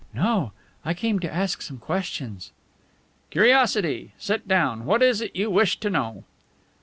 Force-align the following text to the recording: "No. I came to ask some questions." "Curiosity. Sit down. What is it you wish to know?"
"No. 0.15 0.51
I 0.83 0.95
came 0.95 1.19
to 1.19 1.31
ask 1.31 1.61
some 1.61 1.77
questions." 1.77 2.51
"Curiosity. 3.29 4.13
Sit 4.17 4.47
down. 4.47 4.85
What 4.85 5.03
is 5.03 5.21
it 5.21 5.35
you 5.35 5.51
wish 5.51 5.79
to 5.79 5.91
know?" 5.91 6.23